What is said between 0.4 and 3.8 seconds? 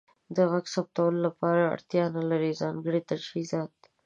غږ ثبتولو لپاره اړتیا نلرئ ځانګړې تجهیزات.